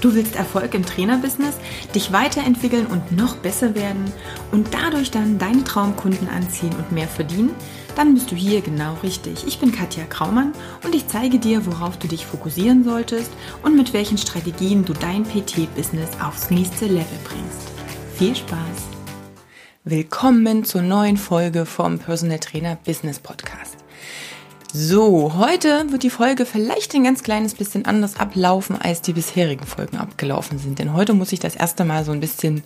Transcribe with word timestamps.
Du 0.00 0.14
willst 0.14 0.34
Erfolg 0.34 0.74
im 0.74 0.84
Trainerbusiness, 0.84 1.56
dich 1.94 2.12
weiterentwickeln 2.12 2.86
und 2.86 3.12
noch 3.12 3.36
besser 3.36 3.74
werden 3.74 4.10
und 4.50 4.68
dadurch 4.72 5.10
dann 5.10 5.38
deine 5.38 5.62
Traumkunden 5.62 6.28
anziehen 6.28 6.74
und 6.78 6.90
mehr 6.90 7.08
verdienen? 7.08 7.54
Dann 7.96 8.14
bist 8.14 8.30
du 8.30 8.34
hier 8.34 8.62
genau 8.62 8.94
richtig. 9.02 9.46
Ich 9.46 9.58
bin 9.58 9.72
Katja 9.72 10.04
Kraumann 10.04 10.52
und 10.84 10.94
ich 10.94 11.06
zeige 11.06 11.38
dir, 11.38 11.66
worauf 11.66 11.98
du 11.98 12.08
dich 12.08 12.24
fokussieren 12.24 12.82
solltest 12.82 13.30
und 13.62 13.76
mit 13.76 13.92
welchen 13.92 14.16
Strategien 14.16 14.84
du 14.84 14.94
dein 14.94 15.24
PT-Business 15.24 16.10
aufs 16.24 16.50
nächste 16.50 16.86
Level 16.86 17.18
bringst. 17.24 17.68
Viel 18.16 18.34
Spaß! 18.34 18.58
Willkommen 19.84 20.64
zur 20.64 20.82
neuen 20.82 21.16
Folge 21.16 21.66
vom 21.66 21.98
Personal 21.98 22.38
Trainer 22.38 22.76
Business 22.84 23.18
Podcast. 23.18 23.79
So, 24.72 25.34
heute 25.34 25.90
wird 25.90 26.04
die 26.04 26.10
Folge 26.10 26.46
vielleicht 26.46 26.94
ein 26.94 27.02
ganz 27.02 27.24
kleines 27.24 27.56
bisschen 27.56 27.86
anders 27.86 28.20
ablaufen, 28.20 28.80
als 28.80 29.02
die 29.02 29.12
bisherigen 29.12 29.66
Folgen 29.66 29.96
abgelaufen 29.96 30.60
sind. 30.60 30.78
Denn 30.78 30.92
heute 30.92 31.12
muss 31.12 31.32
ich 31.32 31.40
das 31.40 31.56
erste 31.56 31.84
Mal 31.84 32.04
so 32.04 32.12
ein 32.12 32.20
bisschen 32.20 32.62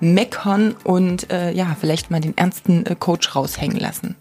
meckern 0.00 0.74
und 0.82 1.30
äh, 1.30 1.52
ja, 1.52 1.76
vielleicht 1.78 2.10
mal 2.10 2.20
den 2.20 2.36
ernsten 2.36 2.84
äh, 2.84 2.96
Coach 2.98 3.36
raushängen 3.36 3.78
lassen. 3.78 4.16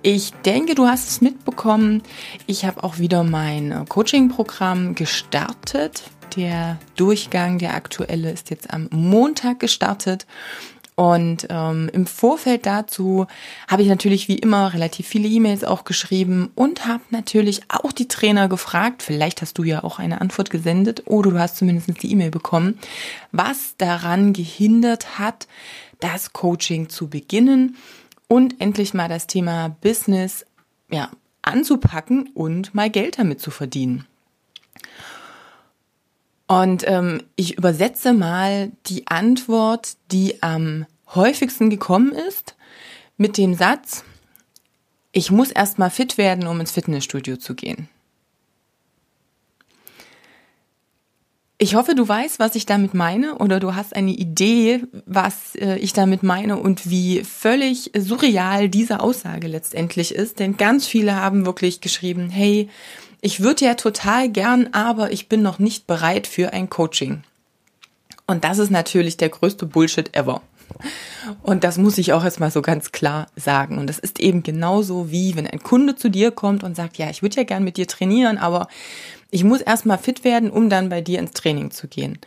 Ich 0.00 0.32
denke, 0.46 0.74
du 0.74 0.86
hast 0.86 1.10
es 1.10 1.20
mitbekommen. 1.20 2.02
Ich 2.46 2.64
habe 2.64 2.82
auch 2.84 2.98
wieder 2.98 3.22
mein 3.22 3.72
äh, 3.72 3.84
Coaching-Programm 3.86 4.94
gestartet. 4.94 6.04
Der 6.36 6.78
Durchgang, 6.96 7.58
der 7.58 7.74
aktuelle, 7.74 8.30
ist 8.30 8.48
jetzt 8.48 8.72
am 8.72 8.88
Montag 8.90 9.60
gestartet. 9.60 10.26
Und 10.96 11.46
ähm, 11.50 11.90
im 11.92 12.06
Vorfeld 12.06 12.64
dazu 12.64 13.26
habe 13.68 13.82
ich 13.82 13.88
natürlich 13.88 14.28
wie 14.28 14.38
immer 14.38 14.72
relativ 14.72 15.06
viele 15.06 15.28
E-Mails 15.28 15.62
auch 15.62 15.84
geschrieben 15.84 16.50
und 16.54 16.86
habe 16.86 17.02
natürlich 17.10 17.60
auch 17.68 17.92
die 17.92 18.08
Trainer 18.08 18.48
gefragt, 18.48 19.02
vielleicht 19.02 19.42
hast 19.42 19.58
du 19.58 19.62
ja 19.62 19.84
auch 19.84 19.98
eine 19.98 20.22
Antwort 20.22 20.48
gesendet 20.48 21.02
oder 21.04 21.30
du 21.30 21.38
hast 21.38 21.58
zumindest 21.58 22.02
die 22.02 22.10
E-Mail 22.10 22.30
bekommen, 22.30 22.78
was 23.30 23.76
daran 23.76 24.32
gehindert 24.32 25.18
hat, 25.18 25.46
das 26.00 26.32
Coaching 26.32 26.88
zu 26.88 27.08
beginnen 27.08 27.76
und 28.26 28.58
endlich 28.58 28.94
mal 28.94 29.08
das 29.08 29.26
Thema 29.26 29.76
Business 29.82 30.46
ja, 30.90 31.10
anzupacken 31.42 32.30
und 32.32 32.74
mal 32.74 32.88
Geld 32.88 33.18
damit 33.18 33.42
zu 33.42 33.50
verdienen. 33.50 34.06
Und 36.46 36.84
ähm, 36.86 37.22
ich 37.34 37.58
übersetze 37.58 38.12
mal 38.12 38.70
die 38.86 39.08
Antwort, 39.08 39.96
die 40.12 40.42
am 40.42 40.86
häufigsten 41.14 41.70
gekommen 41.70 42.12
ist, 42.12 42.56
mit 43.16 43.38
dem 43.38 43.54
Satz, 43.54 44.04
ich 45.12 45.30
muss 45.30 45.50
erst 45.50 45.78
mal 45.78 45.90
fit 45.90 46.18
werden, 46.18 46.46
um 46.46 46.60
ins 46.60 46.72
Fitnessstudio 46.72 47.36
zu 47.36 47.54
gehen. 47.54 47.88
Ich 51.58 51.74
hoffe, 51.74 51.94
du 51.94 52.06
weißt, 52.06 52.38
was 52.38 52.54
ich 52.54 52.66
damit 52.66 52.92
meine 52.92 53.38
oder 53.38 53.60
du 53.60 53.74
hast 53.74 53.96
eine 53.96 54.10
Idee, 54.10 54.82
was 55.06 55.54
äh, 55.54 55.78
ich 55.78 55.94
damit 55.94 56.22
meine 56.22 56.58
und 56.58 56.90
wie 56.90 57.24
völlig 57.24 57.92
surreal 57.96 58.68
diese 58.68 59.00
Aussage 59.00 59.48
letztendlich 59.48 60.14
ist. 60.14 60.38
Denn 60.38 60.58
ganz 60.58 60.86
viele 60.86 61.16
haben 61.16 61.46
wirklich 61.46 61.80
geschrieben, 61.80 62.28
hey, 62.28 62.68
ich 63.22 63.40
würde 63.40 63.64
ja 63.64 63.74
total 63.74 64.28
gern, 64.28 64.68
aber 64.72 65.12
ich 65.12 65.30
bin 65.30 65.40
noch 65.40 65.58
nicht 65.58 65.86
bereit 65.86 66.26
für 66.26 66.52
ein 66.52 66.68
Coaching. 66.68 67.22
Und 68.26 68.44
das 68.44 68.58
ist 68.58 68.70
natürlich 68.70 69.16
der 69.16 69.30
größte 69.30 69.64
Bullshit 69.64 70.14
ever. 70.14 70.42
Und 71.42 71.64
das 71.64 71.78
muss 71.78 71.98
ich 71.98 72.12
auch 72.12 72.24
erstmal 72.24 72.50
so 72.50 72.62
ganz 72.62 72.92
klar 72.92 73.26
sagen. 73.36 73.78
Und 73.78 73.88
das 73.88 73.98
ist 73.98 74.20
eben 74.20 74.42
genauso 74.42 75.10
wie, 75.10 75.36
wenn 75.36 75.46
ein 75.46 75.62
Kunde 75.62 75.96
zu 75.96 76.08
dir 76.08 76.30
kommt 76.30 76.62
und 76.62 76.76
sagt, 76.76 76.98
ja, 76.98 77.10
ich 77.10 77.22
würde 77.22 77.36
ja 77.36 77.44
gern 77.44 77.64
mit 77.64 77.76
dir 77.76 77.86
trainieren, 77.86 78.38
aber 78.38 78.68
ich 79.30 79.44
muss 79.44 79.60
erstmal 79.60 79.98
fit 79.98 80.24
werden, 80.24 80.50
um 80.50 80.70
dann 80.70 80.88
bei 80.88 81.00
dir 81.00 81.18
ins 81.18 81.32
Training 81.32 81.70
zu 81.70 81.88
gehen. 81.88 82.18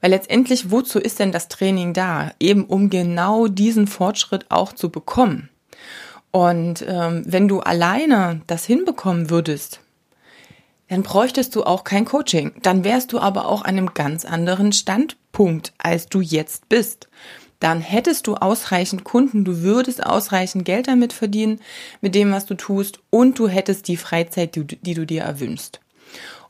Weil 0.00 0.10
letztendlich, 0.10 0.70
wozu 0.70 0.98
ist 0.98 1.18
denn 1.18 1.32
das 1.32 1.48
Training 1.48 1.92
da? 1.92 2.30
Eben 2.40 2.64
um 2.64 2.88
genau 2.90 3.46
diesen 3.46 3.86
Fortschritt 3.86 4.46
auch 4.50 4.72
zu 4.72 4.90
bekommen. 4.90 5.50
Und 6.30 6.84
ähm, 6.86 7.22
wenn 7.26 7.48
du 7.48 7.60
alleine 7.60 8.42
das 8.46 8.64
hinbekommen 8.64 9.30
würdest, 9.30 9.80
dann 10.88 11.02
bräuchtest 11.02 11.54
du 11.56 11.64
auch 11.64 11.84
kein 11.84 12.04
Coaching. 12.04 12.52
Dann 12.62 12.84
wärst 12.84 13.12
du 13.12 13.18
aber 13.18 13.46
auch 13.46 13.62
an 13.62 13.76
einem 13.76 13.94
ganz 13.94 14.24
anderen 14.24 14.72
Standpunkt, 14.72 15.72
als 15.78 16.06
du 16.08 16.20
jetzt 16.20 16.68
bist. 16.68 17.08
Dann 17.60 17.80
hättest 17.80 18.26
du 18.26 18.34
ausreichend 18.34 19.04
Kunden, 19.04 19.44
du 19.44 19.62
würdest 19.62 20.04
ausreichend 20.04 20.64
Geld 20.64 20.88
damit 20.88 21.12
verdienen, 21.12 21.60
mit 22.00 22.14
dem, 22.14 22.32
was 22.32 22.46
du 22.46 22.54
tust, 22.54 23.00
und 23.10 23.38
du 23.38 23.48
hättest 23.48 23.88
die 23.88 23.96
Freizeit, 23.96 24.54
die, 24.56 24.64
die 24.64 24.94
du 24.94 25.06
dir 25.06 25.22
erwünschst. 25.22 25.80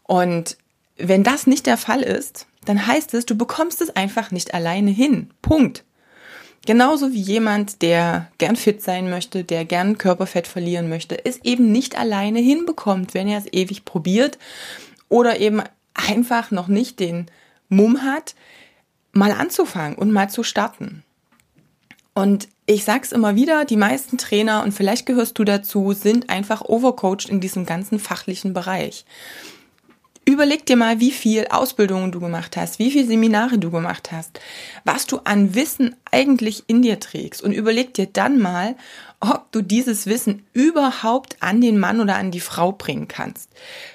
Und 0.02 0.56
wenn 0.96 1.22
das 1.22 1.46
nicht 1.46 1.66
der 1.66 1.76
Fall 1.76 2.02
ist, 2.02 2.46
dann 2.64 2.86
heißt 2.86 3.14
es, 3.14 3.26
du 3.26 3.36
bekommst 3.36 3.80
es 3.80 3.94
einfach 3.94 4.30
nicht 4.30 4.54
alleine 4.54 4.90
hin. 4.90 5.30
Punkt. 5.42 5.84
Genauso 6.66 7.12
wie 7.12 7.20
jemand, 7.20 7.80
der 7.82 8.28
gern 8.38 8.56
fit 8.56 8.82
sein 8.82 9.08
möchte, 9.08 9.44
der 9.44 9.64
gern 9.64 9.98
Körperfett 9.98 10.48
verlieren 10.48 10.88
möchte, 10.88 11.24
es 11.24 11.38
eben 11.44 11.70
nicht 11.70 11.96
alleine 11.96 12.40
hinbekommt, 12.40 13.14
wenn 13.14 13.28
er 13.28 13.38
es 13.38 13.52
ewig 13.52 13.84
probiert 13.84 14.36
oder 15.08 15.38
eben 15.38 15.62
einfach 15.94 16.50
noch 16.50 16.66
nicht 16.66 16.98
den 16.98 17.26
Mumm 17.68 18.02
hat, 18.02 18.34
mal 19.16 19.32
anzufangen 19.32 19.96
und 19.96 20.12
mal 20.12 20.30
zu 20.30 20.42
starten. 20.42 21.02
Und 22.14 22.48
ich 22.64 22.84
sag's 22.84 23.12
immer 23.12 23.36
wieder, 23.36 23.64
die 23.64 23.76
meisten 23.76 24.16
Trainer, 24.18 24.62
und 24.62 24.72
vielleicht 24.72 25.06
gehörst 25.06 25.38
du 25.38 25.44
dazu, 25.44 25.92
sind 25.92 26.30
einfach 26.30 26.62
overcoached 26.62 27.28
in 27.28 27.40
diesem 27.40 27.66
ganzen 27.66 27.98
fachlichen 27.98 28.54
Bereich. 28.54 29.04
Überleg 30.24 30.66
dir 30.66 30.76
mal, 30.76 30.98
wie 30.98 31.12
viel 31.12 31.46
Ausbildungen 31.50 32.10
du 32.10 32.18
gemacht 32.18 32.56
hast, 32.56 32.80
wie 32.80 32.90
viel 32.90 33.06
Seminare 33.06 33.58
du 33.58 33.70
gemacht 33.70 34.10
hast, 34.10 34.40
was 34.84 35.06
du 35.06 35.18
an 35.18 35.54
Wissen 35.54 35.94
eigentlich 36.10 36.64
in 36.66 36.82
dir 36.82 36.98
trägst 36.98 37.42
und 37.42 37.52
überleg 37.52 37.94
dir 37.94 38.06
dann 38.06 38.40
mal, 38.40 38.74
ob 39.20 39.52
du 39.52 39.62
dieses 39.62 40.06
Wissen 40.06 40.44
überhaupt 40.52 41.36
an 41.40 41.60
den 41.60 41.78
Mann 41.78 42.00
oder 42.00 42.16
an 42.16 42.32
die 42.32 42.40
Frau 42.40 42.72
bringen 42.72 43.06
kannst. 43.06 43.50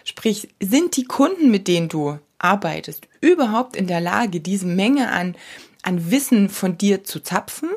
Sprich, 0.06 0.48
sind 0.62 0.96
die 0.96 1.04
Kunden, 1.04 1.52
mit 1.52 1.68
denen 1.68 1.90
du 1.90 2.18
arbeitest, 2.44 3.08
überhaupt 3.22 3.76
in 3.76 3.88
der 3.88 4.02
Lage, 4.02 4.42
diese 4.42 4.68
Menge 4.68 5.12
an 5.12 5.36
an 5.84 6.12
Wissen 6.12 6.50
von 6.50 6.78
dir 6.78 7.04
zu 7.04 7.22
zapfen 7.22 7.70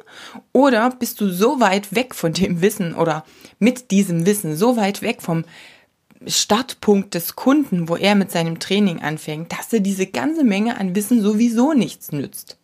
oder 0.52 0.91
bist 0.91 1.20
du 1.20 1.30
so 1.30 1.60
weit 1.60 1.94
weg 1.94 2.14
von 2.14 2.32
dem 2.32 2.60
Wissen 2.60 2.94
oder 2.94 3.25
mit 3.58 3.91
diesem 3.91 4.26
Wissen 4.26 4.56
so 4.56 4.76
weit 4.76 5.02
weg 5.02 5.22
vom 5.22 5.44
Startpunkt 6.26 7.14
des 7.14 7.36
Kunden, 7.36 7.88
wo 7.88 7.97
er 7.97 8.14
mit 8.14 8.30
seinem 8.30 8.58
Training 8.58 9.00
anfängt, 9.00 9.52
dass 9.52 9.72
er 9.72 9.80
diese 9.80 10.06
ganze 10.06 10.44
Menge 10.44 10.78
an 10.78 10.94
Wissen 10.94 11.22
sowieso 11.22 11.72
nichts 11.72 12.12
nützt. 12.12 12.58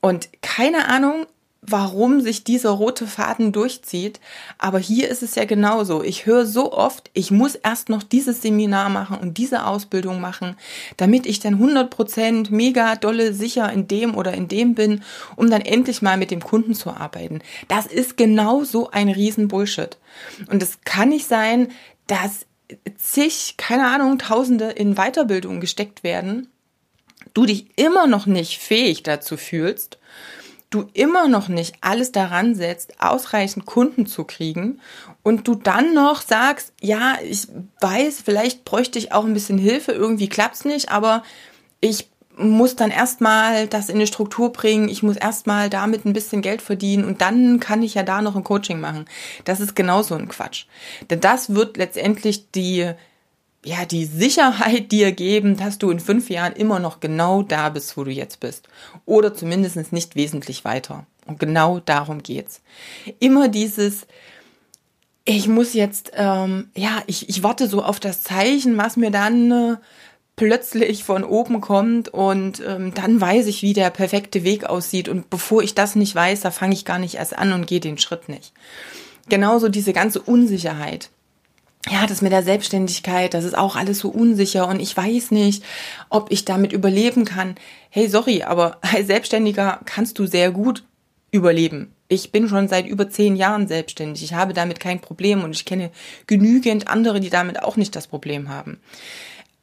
Und 0.00 0.28
keine 0.42 0.88
Ahnung, 0.88 1.26
warum 1.70 2.20
sich 2.20 2.44
dieser 2.44 2.70
rote 2.70 3.06
Faden 3.06 3.52
durchzieht, 3.52 4.20
aber 4.58 4.78
hier 4.78 5.08
ist 5.08 5.22
es 5.22 5.34
ja 5.34 5.44
genauso. 5.44 6.02
Ich 6.02 6.26
höre 6.26 6.46
so 6.46 6.72
oft, 6.72 7.10
ich 7.14 7.30
muss 7.30 7.54
erst 7.54 7.88
noch 7.88 8.02
dieses 8.02 8.42
Seminar 8.42 8.88
machen 8.88 9.18
und 9.18 9.38
diese 9.38 9.66
Ausbildung 9.66 10.20
machen, 10.20 10.56
damit 10.96 11.26
ich 11.26 11.40
dann 11.40 11.60
100% 11.62 12.52
mega 12.52 12.96
dolle 12.96 13.32
sicher 13.32 13.72
in 13.72 13.88
dem 13.88 14.14
oder 14.14 14.32
in 14.32 14.48
dem 14.48 14.74
bin, 14.74 15.02
um 15.36 15.50
dann 15.50 15.62
endlich 15.62 16.02
mal 16.02 16.16
mit 16.16 16.30
dem 16.30 16.42
Kunden 16.42 16.74
zu 16.74 16.90
arbeiten. 16.90 17.40
Das 17.68 17.86
ist 17.86 18.16
genau 18.16 18.64
so 18.64 18.90
ein 18.90 19.08
Riesenbullshit. 19.08 19.98
Und 20.50 20.62
es 20.62 20.80
kann 20.84 21.10
nicht 21.10 21.26
sein, 21.26 21.68
dass 22.06 22.46
zig, 22.96 23.54
keine 23.56 23.86
Ahnung, 23.88 24.18
Tausende 24.18 24.66
in 24.70 24.94
Weiterbildung 24.94 25.60
gesteckt 25.60 26.02
werden, 26.02 26.48
du 27.34 27.46
dich 27.46 27.66
immer 27.76 28.06
noch 28.06 28.26
nicht 28.26 28.58
fähig 28.58 29.02
dazu 29.02 29.36
fühlst, 29.36 29.97
du 30.70 30.86
immer 30.92 31.28
noch 31.28 31.48
nicht 31.48 31.76
alles 31.80 32.12
daran 32.12 32.54
setzt, 32.54 33.00
ausreichend 33.00 33.64
Kunden 33.66 34.06
zu 34.06 34.24
kriegen 34.24 34.80
und 35.22 35.48
du 35.48 35.54
dann 35.54 35.94
noch 35.94 36.20
sagst, 36.20 36.72
ja, 36.80 37.16
ich 37.24 37.48
weiß, 37.80 38.22
vielleicht 38.24 38.64
bräuchte 38.64 38.98
ich 38.98 39.12
auch 39.12 39.24
ein 39.24 39.34
bisschen 39.34 39.58
Hilfe, 39.58 39.92
irgendwie 39.92 40.28
klappt's 40.28 40.64
nicht, 40.64 40.90
aber 40.90 41.22
ich 41.80 42.08
muss 42.36 42.76
dann 42.76 42.90
erstmal 42.90 43.66
das 43.66 43.88
in 43.88 43.96
eine 43.96 44.06
Struktur 44.06 44.52
bringen, 44.52 44.88
ich 44.88 45.02
muss 45.02 45.16
erstmal 45.16 45.70
damit 45.70 46.04
ein 46.04 46.12
bisschen 46.12 46.42
Geld 46.42 46.62
verdienen 46.62 47.04
und 47.04 47.20
dann 47.20 47.58
kann 47.60 47.82
ich 47.82 47.94
ja 47.94 48.02
da 48.02 48.22
noch 48.22 48.36
ein 48.36 48.44
Coaching 48.44 48.80
machen. 48.80 49.06
Das 49.44 49.60
ist 49.60 49.74
genauso 49.74 50.14
ein 50.14 50.28
Quatsch. 50.28 50.66
Denn 51.10 51.20
das 51.20 51.54
wird 51.54 51.76
letztendlich 51.76 52.50
die, 52.52 52.92
ja, 53.64 53.84
die 53.84 54.04
Sicherheit 54.04 54.92
dir 54.92 55.12
geben, 55.12 55.56
dass 55.56 55.78
du 55.78 55.90
in 55.90 56.00
fünf 56.00 56.30
Jahren 56.30 56.52
immer 56.52 56.78
noch 56.78 57.00
genau 57.00 57.42
da 57.42 57.68
bist, 57.68 57.96
wo 57.96 58.04
du 58.04 58.10
jetzt 58.10 58.40
bist. 58.40 58.68
Oder 59.04 59.34
zumindest 59.34 59.92
nicht 59.92 60.16
wesentlich 60.16 60.64
weiter. 60.64 61.06
Und 61.26 61.38
genau 61.38 61.80
darum 61.80 62.22
geht's. 62.22 62.62
Immer 63.18 63.48
dieses, 63.48 64.06
ich 65.24 65.48
muss 65.48 65.74
jetzt, 65.74 66.12
ähm, 66.14 66.70
ja, 66.74 67.02
ich, 67.06 67.28
ich 67.28 67.42
warte 67.42 67.68
so 67.68 67.82
auf 67.82 68.00
das 68.00 68.22
Zeichen, 68.22 68.78
was 68.78 68.96
mir 68.96 69.10
dann 69.10 69.50
äh, 69.50 69.76
plötzlich 70.36 71.04
von 71.04 71.24
oben 71.24 71.60
kommt 71.60 72.08
und 72.08 72.62
ähm, 72.66 72.94
dann 72.94 73.20
weiß 73.20 73.46
ich, 73.46 73.60
wie 73.62 73.74
der 73.74 73.90
perfekte 73.90 74.44
Weg 74.44 74.64
aussieht. 74.64 75.08
Und 75.08 75.28
bevor 75.28 75.62
ich 75.62 75.74
das 75.74 75.96
nicht 75.96 76.14
weiß, 76.14 76.40
da 76.40 76.50
fange 76.50 76.74
ich 76.74 76.84
gar 76.84 76.98
nicht 76.98 77.16
erst 77.16 77.36
an 77.36 77.52
und 77.52 77.66
gehe 77.66 77.80
den 77.80 77.98
Schritt 77.98 78.28
nicht. 78.28 78.52
Genauso 79.28 79.68
diese 79.68 79.92
ganze 79.92 80.22
Unsicherheit. 80.22 81.10
Ja, 81.90 82.06
das 82.06 82.22
mit 82.22 82.32
der 82.32 82.42
Selbstständigkeit, 82.42 83.34
das 83.34 83.44
ist 83.44 83.56
auch 83.56 83.76
alles 83.76 83.98
so 83.98 84.08
unsicher 84.08 84.68
und 84.68 84.80
ich 84.80 84.96
weiß 84.96 85.30
nicht, 85.30 85.62
ob 86.10 86.30
ich 86.30 86.44
damit 86.44 86.72
überleben 86.72 87.24
kann. 87.24 87.54
Hey, 87.90 88.08
sorry, 88.08 88.42
aber 88.42 88.78
als 88.82 89.06
Selbstständiger 89.06 89.80
kannst 89.84 90.18
du 90.18 90.26
sehr 90.26 90.50
gut 90.50 90.84
überleben. 91.30 91.92
Ich 92.08 92.32
bin 92.32 92.48
schon 92.48 92.68
seit 92.68 92.86
über 92.86 93.10
zehn 93.10 93.36
Jahren 93.36 93.68
selbstständig. 93.68 94.22
Ich 94.22 94.34
habe 94.34 94.54
damit 94.54 94.80
kein 94.80 95.00
Problem 95.00 95.44
und 95.44 95.54
ich 95.54 95.64
kenne 95.64 95.90
genügend 96.26 96.88
andere, 96.88 97.20
die 97.20 97.30
damit 97.30 97.62
auch 97.62 97.76
nicht 97.76 97.94
das 97.94 98.06
Problem 98.06 98.48
haben. 98.48 98.80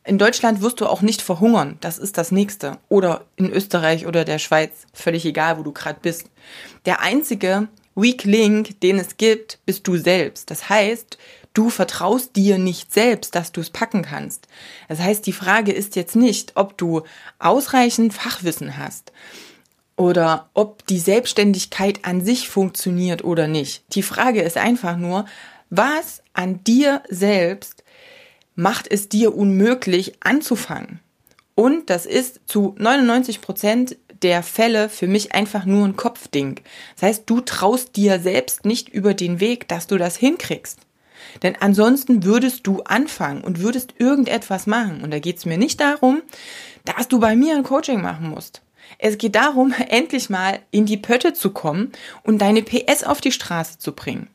In 0.04 0.19
Deutschland 0.19 0.62
wirst 0.62 0.80
du 0.80 0.86
auch 0.86 1.01
nicht 1.01 1.24
verhungern. 1.24 1.77
Das 1.81 1.98
ist 1.98 2.19
das 2.19 2.31
nächste. 2.31 2.77
Oder 2.89 3.25
in 3.38 3.50
Österreich 3.50 4.06
oder 4.06 4.24
der 4.24 4.38
Schweiz. 4.38 4.86
Völlig 4.94 5.25
egal, 5.25 5.57
wo 5.57 5.63
du 5.63 5.72
gerade 5.72 6.00
bist. 6.00 6.30
Der 6.86 7.01
einzige 7.01 7.68
Weak 7.96 8.26
Link, 8.26 8.80
den 8.82 9.00
es 9.00 9.18
gibt, 9.18 9.60
bist 9.66 9.88
du 9.88 9.98
selbst. 9.98 10.52
Das 10.52 10.70
heißt, 10.70 11.18
du 11.54 11.70
vertraust 11.70 12.36
dir 12.36 12.58
nicht 12.58 12.94
selbst, 12.94 13.36
dass 13.36 13.52
du 13.52 13.62
es 13.62 13.70
packen 13.70 14.04
kannst. 14.04 14.48
Das 14.90 15.00
heißt, 15.00 15.26
die 15.26 15.34
Frage 15.34 15.72
ist 15.72 15.96
jetzt 15.96 16.16
nicht, 16.16 16.52
ob 16.56 16.78
du 16.78 17.04
ausreichend 17.40 18.14
Fachwissen 18.14 18.78
hast 18.78 19.12
oder 19.96 20.50
ob 20.54 20.86
die 20.88 21.00
Selbstständigkeit 21.00 22.04
an 22.04 22.24
sich 22.24 22.50
funktioniert 22.50 23.24
oder 23.24 23.48
nicht. 23.48 23.84
Die 23.94 24.04
Frage 24.04 24.42
ist 24.42 24.58
einfach 24.58 24.98
nur, 24.98 25.26
was 25.70 26.22
an 26.34 26.64
dir 26.64 27.02
selbst 27.10 27.84
macht 28.56 28.92
es 28.92 29.10
dir 29.10 29.36
unmöglich 29.36 30.14
anzufangen? 30.20 31.00
Und 31.56 31.90
das 31.90 32.06
ist 32.06 32.42
zu 32.46 32.76
99 32.78 33.40
Prozent 33.40 33.98
der 34.25 34.42
Fälle 34.42 34.89
für 34.89 35.06
mich 35.06 35.36
einfach 35.36 35.66
nur 35.66 35.86
ein 35.86 35.95
Kopfding. 35.95 36.60
Das 36.95 37.04
heißt, 37.04 37.24
du 37.27 37.42
traust 37.42 37.95
dir 37.95 38.19
selbst 38.19 38.66
nicht 38.66 38.89
über 38.89 39.13
den 39.13 39.39
Weg, 39.39 39.68
dass 39.68 39.86
du 39.86 40.00
das 40.00 40.18
hinkriegst. 40.18 40.80
Denn 41.44 41.56
ansonsten 41.60 42.24
würdest 42.24 42.66
du 42.66 42.81
anfangen 42.81 43.44
und 43.44 43.60
würdest 43.60 43.94
irgendetwas 44.00 44.66
machen. 44.66 45.04
Und 45.04 45.12
da 45.12 45.19
geht 45.19 45.38
es 45.38 45.45
mir 45.45 45.60
nicht 45.60 45.80
darum, 45.80 46.24
dass 46.86 47.07
du 47.07 47.19
bei 47.19 47.36
mir 47.36 47.56
ein 47.56 47.63
Coaching 47.63 48.01
machen 48.01 48.30
musst. 48.31 48.63
Es 48.98 49.19
geht 49.19 49.36
darum, 49.36 49.75
endlich 49.89 50.31
mal 50.31 50.60
in 50.72 50.88
die 50.88 50.98
Pötte 50.98 51.33
zu 51.33 51.51
kommen 51.51 51.92
und 52.24 52.39
deine 52.39 52.63
PS 52.63 53.04
auf 53.04 53.22
die 53.22 53.31
Straße 53.31 53.77
zu 53.77 53.92
bringen. 53.92 54.27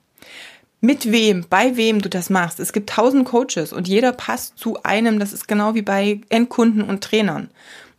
Mit 0.81 1.11
wem, 1.11 1.47
bei 1.51 1.77
wem 1.77 2.01
du 2.01 2.09
das 2.09 2.31
machst. 2.31 2.61
Es 2.61 2.73
gibt 2.73 2.91
tausend 2.91 3.27
Coaches 3.27 3.73
und 3.73 3.89
jeder 3.89 4.13
passt 4.13 4.57
zu 4.57 4.81
einem. 4.85 5.19
Das 5.19 5.33
ist 5.33 5.49
genau 5.49 5.75
wie 5.75 5.83
bei 5.83 6.21
Endkunden 6.29 6.83
und 6.83 7.03
Trainern. 7.03 7.51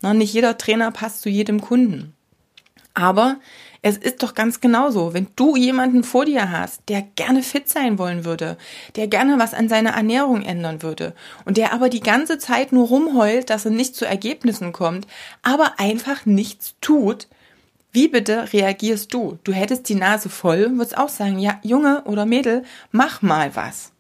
Nicht 0.02 0.34
jeder 0.34 0.58
Trainer 0.58 0.92
passt 0.92 1.22
zu 1.22 1.30
jedem 1.30 1.62
Kunden. 1.62 2.14
Aber 2.94 3.38
es 3.82 3.98
ist 3.98 4.22
doch 4.22 4.36
ganz 4.36 4.62
genauso, 4.62 5.14
wenn 5.14 5.28
du 5.36 5.56
jemanden 5.56 6.04
vor 6.04 6.26
dir 6.26 6.52
hast, 6.52 6.82
der 6.88 7.02
gerne 7.02 7.42
fit 7.42 7.68
sein 7.68 7.98
wollen 7.98 8.26
würde, 8.26 8.58
der 8.96 9.08
gerne 9.08 9.40
was 9.40 9.54
an 9.54 9.70
seiner 9.70 9.92
Ernährung 9.92 10.44
ändern 10.44 10.84
würde 10.84 11.14
und 11.46 11.58
der 11.58 11.74
aber 11.74 11.90
die 11.90 12.02
ganze 12.02 12.38
Zeit 12.38 12.74
nur 12.74 12.88
rumheult, 12.88 13.50
dass 13.50 13.66
er 13.66 13.72
nicht 13.72 13.96
zu 13.96 14.06
Ergebnissen 14.06 14.72
kommt, 14.72 15.08
aber 15.42 15.80
einfach 15.80 16.26
nichts 16.26 16.76
tut, 16.82 17.28
wie 17.92 18.08
bitte 18.08 18.54
reagierst 18.54 19.14
du? 19.14 19.40
Du 19.44 19.52
hättest 19.52 19.90
die 19.90 19.96
Nase 19.96 20.30
voll 20.30 20.66
und 20.66 20.78
würdest 20.78 20.98
auch 20.98 21.10
sagen, 21.10 21.40
ja, 21.40 21.60
Junge 21.64 22.04
oder 22.06 22.26
Mädel, 22.26 22.64
mach 22.92 23.22
mal 23.22 23.56
was. 23.56 23.92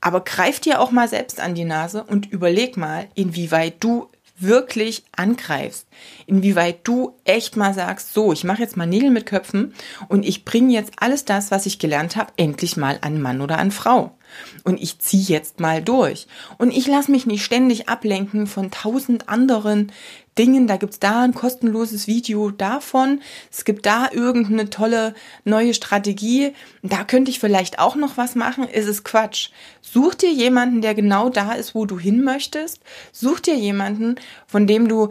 Aber 0.00 0.22
greif 0.22 0.60
dir 0.60 0.80
auch 0.80 0.90
mal 0.90 1.08
selbst 1.08 1.40
an 1.40 1.54
die 1.54 1.64
Nase 1.64 2.04
und 2.04 2.30
überleg 2.30 2.76
mal, 2.76 3.08
inwieweit 3.14 3.82
du 3.82 4.08
wirklich 4.36 5.04
angreifst, 5.16 5.86
inwieweit 6.26 6.80
du 6.84 7.14
echt 7.24 7.56
mal 7.56 7.72
sagst, 7.72 8.12
so, 8.14 8.32
ich 8.32 8.44
mache 8.44 8.62
jetzt 8.62 8.76
mal 8.76 8.86
Nägel 8.86 9.10
mit 9.10 9.26
Köpfen 9.26 9.74
und 10.08 10.24
ich 10.24 10.44
bringe 10.44 10.72
jetzt 10.72 10.92
alles 10.98 11.24
das, 11.24 11.50
was 11.50 11.66
ich 11.66 11.78
gelernt 11.78 12.16
habe, 12.16 12.32
endlich 12.36 12.76
mal 12.76 12.98
an 13.00 13.22
Mann 13.22 13.40
oder 13.40 13.58
an 13.58 13.70
Frau. 13.70 14.16
Und 14.64 14.80
ich 14.82 14.98
ziehe 14.98 15.22
jetzt 15.22 15.60
mal 15.60 15.82
durch. 15.82 16.26
Und 16.58 16.72
ich 16.72 16.86
lasse 16.88 17.10
mich 17.10 17.26
nicht 17.26 17.44
ständig 17.44 17.88
ablenken 17.88 18.46
von 18.46 18.70
tausend 18.70 19.28
anderen 19.28 19.92
Dingen. 20.38 20.66
Da 20.66 20.76
gibt's 20.76 20.98
da 20.98 21.22
ein 21.22 21.34
kostenloses 21.34 22.06
Video 22.06 22.50
davon. 22.50 23.20
Es 23.50 23.64
gibt 23.64 23.86
da 23.86 24.08
irgendeine 24.10 24.70
tolle 24.70 25.14
neue 25.44 25.74
Strategie. 25.74 26.52
Da 26.82 27.04
könnte 27.04 27.30
ich 27.30 27.40
vielleicht 27.40 27.78
auch 27.78 27.96
noch 27.96 28.16
was 28.16 28.34
machen. 28.34 28.68
Ist 28.68 28.88
es 28.88 29.04
Quatsch. 29.04 29.50
Such 29.80 30.14
dir 30.14 30.32
jemanden, 30.32 30.80
der 30.80 30.94
genau 30.94 31.28
da 31.28 31.52
ist, 31.52 31.74
wo 31.74 31.86
du 31.86 31.98
hin 31.98 32.22
möchtest. 32.22 32.80
Such 33.12 33.40
dir 33.40 33.56
jemanden, 33.56 34.16
von 34.46 34.66
dem 34.66 34.88
du 34.88 35.10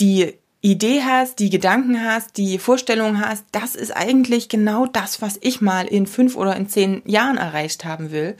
die 0.00 0.34
Idee 0.60 1.02
hast, 1.02 1.40
die 1.40 1.50
Gedanken 1.50 2.04
hast, 2.04 2.36
die 2.36 2.58
Vorstellung 2.58 3.20
hast, 3.20 3.44
das 3.50 3.74
ist 3.74 3.90
eigentlich 3.90 4.48
genau 4.48 4.86
das, 4.86 5.20
was 5.20 5.38
ich 5.40 5.60
mal 5.60 5.86
in 5.86 6.06
fünf 6.06 6.36
oder 6.36 6.54
in 6.56 6.68
zehn 6.68 7.02
Jahren 7.04 7.36
erreicht 7.36 7.84
haben 7.84 8.12
will. 8.12 8.36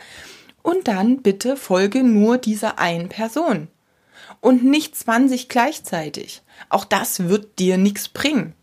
Und 0.62 0.86
dann 0.86 1.22
bitte 1.22 1.56
folge 1.56 2.04
nur 2.04 2.38
dieser 2.38 2.78
einen 2.78 3.08
Person 3.08 3.66
und 4.40 4.64
nicht 4.64 4.96
20 4.96 5.48
gleichzeitig. 5.48 6.42
Auch 6.68 6.84
das 6.84 7.28
wird 7.28 7.58
dir 7.58 7.78
nichts 7.78 8.08
bringen. 8.08 8.54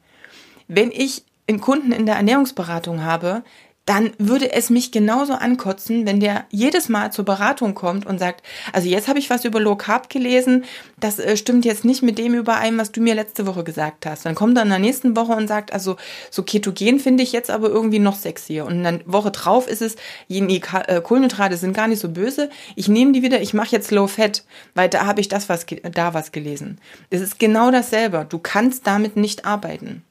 Wenn 0.68 0.92
ich 0.92 1.24
einen 1.48 1.62
Kunden 1.62 1.92
in 1.92 2.06
der 2.06 2.16
Ernährungsberatung 2.16 3.04
habe, 3.04 3.44
dann 3.90 4.12
würde 4.20 4.54
es 4.54 4.70
mich 4.70 4.92
genauso 4.92 5.34
ankotzen, 5.34 6.06
wenn 6.06 6.20
der 6.20 6.46
jedes 6.52 6.90
Mal 6.90 7.12
zur 7.12 7.26
Beratung 7.26 7.74
kommt 7.74 8.06
und 8.06 8.20
sagt, 8.20 8.46
also 8.72 8.88
jetzt 8.88 9.08
habe 9.08 9.18
ich 9.18 9.32
was 9.32 9.46
über 9.46 9.60
Low 9.60 9.76
Carb 9.76 10.12
gelesen, 10.12 10.66
das 11.00 11.18
äh, 11.18 11.36
stimmt 11.36 11.66
jetzt 11.66 11.86
nicht 11.86 12.04
mit 12.04 12.20
dem 12.20 12.36
überein, 12.36 12.78
was 12.78 12.92
du 12.92 13.02
mir 13.02 13.16
letzte 13.16 13.48
Woche 13.48 13.64
gesagt 13.64 14.06
hast. 14.06 14.28
Dann 14.28 14.36
kommt 14.36 14.56
er 14.60 14.62
in 14.62 14.70
der 14.70 14.78
nächsten 14.78 15.16
Woche 15.16 15.32
und 15.32 15.48
sagt, 15.48 15.74
also 15.74 15.96
so 16.30 16.44
ketogen 16.44 17.00
finde 17.00 17.24
ich 17.24 17.32
jetzt 17.32 17.50
aber 17.50 17.70
irgendwie 17.70 17.98
noch 17.98 18.14
sexier. 18.14 18.68
Und 18.68 18.84
dann 18.84 19.02
Woche 19.08 19.32
drauf 19.32 19.68
ist 19.68 19.82
es, 19.82 19.96
die 20.28 20.40
äh, 20.40 21.02
Kohlenhydrate 21.02 21.58
sind 21.58 21.74
gar 21.74 21.88
nicht 21.88 22.00
so 22.00 22.10
böse, 22.10 22.52
ich 22.76 22.90
nehme 22.90 23.12
die 23.12 23.24
wieder, 23.24 23.42
ich 23.42 23.56
mache 23.56 23.72
jetzt 23.72 23.90
Low 23.90 24.06
Fat, 24.06 24.44
weil 24.76 24.88
da 24.88 25.08
habe 25.08 25.20
ich 25.20 25.30
das 25.30 25.50
was 25.50 25.66
da 25.66 26.14
was 26.14 26.32
gelesen. 26.32 26.78
Es 27.10 27.22
ist 27.22 27.40
genau 27.40 27.72
dasselbe. 27.72 28.28
Du 28.30 28.38
kannst 28.38 28.86
damit 28.86 29.16
nicht 29.16 29.46
arbeiten. 29.46 30.04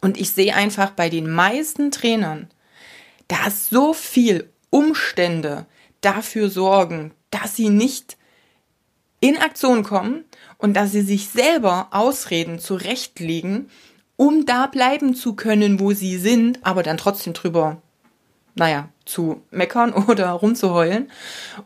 Und 0.00 0.18
ich 0.18 0.30
sehe 0.30 0.56
einfach 0.56 0.90
bei 0.90 1.08
den 1.08 1.30
meisten 1.30 1.92
Trainern, 1.92 2.48
dass 3.28 3.68
so 3.68 3.92
viel 3.92 4.50
Umstände 4.70 5.66
dafür 6.00 6.50
sorgen, 6.50 7.12
dass 7.30 7.56
sie 7.56 7.70
nicht 7.70 8.16
in 9.20 9.38
Aktion 9.38 9.82
kommen 9.82 10.24
und 10.58 10.74
dass 10.74 10.92
sie 10.92 11.02
sich 11.02 11.28
selber 11.28 11.88
Ausreden 11.90 12.58
zurechtlegen, 12.58 13.70
um 14.16 14.46
da 14.46 14.66
bleiben 14.66 15.14
zu 15.14 15.34
können, 15.34 15.80
wo 15.80 15.92
sie 15.92 16.18
sind, 16.18 16.64
aber 16.64 16.82
dann 16.82 16.96
trotzdem 16.96 17.32
drüber, 17.32 17.82
naja, 18.54 18.88
zu 19.04 19.42
meckern 19.50 19.92
oder 20.08 20.30
rumzuheulen. 20.30 21.10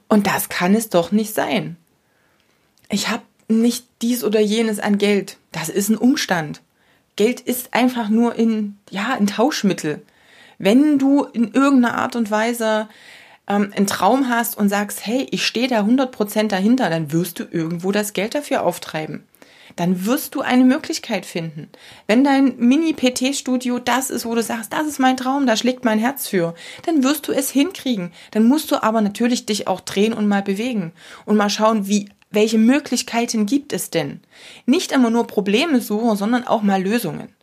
Und 0.08 0.26
das 0.26 0.48
kann 0.48 0.74
es 0.74 0.88
doch 0.88 1.12
nicht 1.12 1.34
sein. 1.34 1.76
Ich 2.88 3.08
habe 3.08 3.22
nicht 3.48 3.86
dies 4.02 4.24
oder 4.24 4.40
jenes 4.40 4.80
an 4.80 4.98
Geld. 4.98 5.36
Das 5.52 5.68
ist 5.68 5.88
ein 5.88 5.96
Umstand. 5.96 6.60
Geld 7.16 7.40
ist 7.40 7.74
einfach 7.74 8.08
nur 8.08 8.36
in, 8.36 8.78
ja, 8.90 9.14
ein 9.14 9.26
Tauschmittel. 9.26 10.02
Wenn 10.62 10.98
du 10.98 11.24
in 11.24 11.52
irgendeiner 11.54 11.94
Art 11.94 12.16
und 12.16 12.30
Weise 12.30 12.86
ähm, 13.48 13.72
einen 13.74 13.86
Traum 13.86 14.28
hast 14.28 14.58
und 14.58 14.68
sagst, 14.68 15.06
hey, 15.06 15.26
ich 15.30 15.46
stehe 15.46 15.68
da 15.68 15.80
100% 15.80 16.48
dahinter, 16.48 16.90
dann 16.90 17.12
wirst 17.12 17.38
du 17.38 17.44
irgendwo 17.50 17.92
das 17.92 18.12
Geld 18.12 18.34
dafür 18.34 18.62
auftreiben. 18.62 19.24
Dann 19.76 20.04
wirst 20.04 20.34
du 20.34 20.42
eine 20.42 20.64
Möglichkeit 20.64 21.24
finden. 21.24 21.70
Wenn 22.06 22.24
dein 22.24 22.58
Mini-PT-Studio 22.58 23.78
das 23.78 24.10
ist, 24.10 24.26
wo 24.26 24.34
du 24.34 24.42
sagst, 24.42 24.74
das 24.74 24.86
ist 24.86 24.98
mein 24.98 25.16
Traum, 25.16 25.46
da 25.46 25.56
schlägt 25.56 25.86
mein 25.86 25.98
Herz 25.98 26.28
für, 26.28 26.54
dann 26.84 27.02
wirst 27.02 27.26
du 27.26 27.32
es 27.32 27.50
hinkriegen. 27.50 28.12
Dann 28.32 28.46
musst 28.46 28.70
du 28.70 28.82
aber 28.82 29.00
natürlich 29.00 29.46
dich 29.46 29.66
auch 29.66 29.80
drehen 29.80 30.12
und 30.12 30.28
mal 30.28 30.42
bewegen 30.42 30.92
und 31.24 31.38
mal 31.38 31.48
schauen, 31.48 31.88
wie 31.88 32.10
welche 32.30 32.58
Möglichkeiten 32.58 33.46
gibt 33.46 33.72
es 33.72 33.88
denn? 33.88 34.20
Nicht 34.66 34.92
immer 34.92 35.08
nur 35.08 35.26
Probleme 35.26 35.80
suchen, 35.80 36.16
sondern 36.16 36.46
auch 36.46 36.60
mal 36.60 36.82
Lösungen 36.82 37.34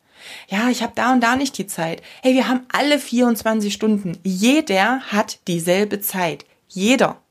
ja, 0.47 0.69
ich 0.69 0.81
habe 0.83 0.93
da 0.95 1.13
und 1.13 1.21
da 1.21 1.35
nicht 1.35 1.57
die 1.57 1.67
Zeit. 1.67 2.01
Hey, 2.21 2.33
wir 2.33 2.47
haben 2.47 2.65
alle 2.71 2.99
24 2.99 3.73
Stunden. 3.73 4.17
Jeder 4.23 5.01
hat 5.01 5.39
dieselbe 5.47 5.99
Zeit. 5.99 6.45
Jeder. 6.67 7.21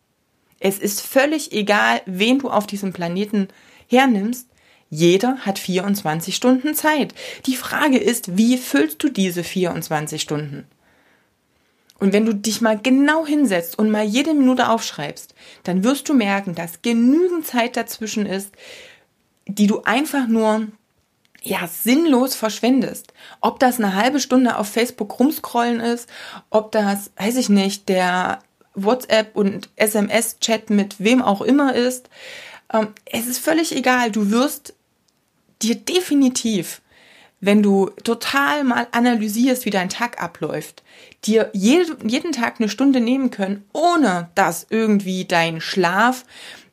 Es 0.60 0.78
ist 0.78 1.00
völlig 1.00 1.52
egal, 1.52 2.00
wen 2.06 2.38
du 2.38 2.50
auf 2.50 2.66
diesem 2.66 2.92
Planeten 2.92 3.48
hernimmst. 3.88 4.48
Jeder 4.88 5.38
hat 5.38 5.58
24 5.58 6.34
Stunden 6.34 6.74
Zeit. 6.74 7.14
Die 7.46 7.56
Frage 7.56 7.98
ist, 7.98 8.36
wie 8.36 8.56
füllst 8.56 9.02
du 9.02 9.08
diese 9.08 9.44
24 9.44 10.22
Stunden? 10.22 10.66
Und 11.98 12.12
wenn 12.12 12.26
du 12.26 12.34
dich 12.34 12.60
mal 12.60 12.78
genau 12.78 13.26
hinsetzt 13.26 13.78
und 13.78 13.90
mal 13.90 14.04
jede 14.04 14.34
Minute 14.34 14.68
aufschreibst, 14.68 15.34
dann 15.64 15.82
wirst 15.82 16.08
du 16.08 16.14
merken, 16.14 16.54
dass 16.54 16.82
genügend 16.82 17.46
Zeit 17.46 17.76
dazwischen 17.76 18.26
ist, 18.26 18.52
die 19.46 19.66
du 19.66 19.82
einfach 19.82 20.26
nur 20.28 20.68
ja, 21.46 21.68
sinnlos 21.68 22.34
verschwendest. 22.34 23.12
Ob 23.40 23.60
das 23.60 23.78
eine 23.78 23.94
halbe 23.94 24.20
Stunde 24.20 24.58
auf 24.58 24.68
Facebook 24.68 25.18
rumscrollen 25.20 25.80
ist, 25.80 26.08
ob 26.50 26.72
das, 26.72 27.12
weiß 27.16 27.36
ich 27.36 27.48
nicht, 27.48 27.88
der 27.88 28.40
WhatsApp 28.74 29.36
und 29.36 29.70
SMS-Chat 29.76 30.70
mit 30.70 30.96
wem 30.98 31.22
auch 31.22 31.40
immer 31.40 31.74
ist. 31.74 32.10
Ähm, 32.72 32.88
es 33.04 33.26
ist 33.26 33.38
völlig 33.38 33.74
egal. 33.74 34.10
Du 34.10 34.30
wirst 34.30 34.74
dir 35.62 35.76
definitiv 35.76 36.82
wenn 37.40 37.62
du 37.62 37.90
total 38.02 38.64
mal 38.64 38.86
analysierst, 38.92 39.66
wie 39.66 39.70
dein 39.70 39.88
Tag 39.88 40.22
abläuft, 40.22 40.82
dir 41.24 41.50
jeden 41.52 42.32
Tag 42.32 42.56
eine 42.58 42.68
Stunde 42.68 43.00
nehmen 43.00 43.30
können, 43.30 43.64
ohne 43.72 44.30
dass 44.34 44.66
irgendwie 44.70 45.26
dein 45.26 45.60
Schlaf, 45.60 46.24